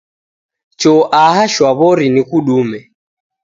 Choo 0.79 1.01
aha 1.23 1.43
shwaw'ori 1.53 2.07
nikudume. 2.13 2.79